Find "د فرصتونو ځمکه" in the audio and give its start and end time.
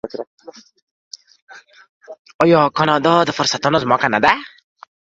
3.25-4.07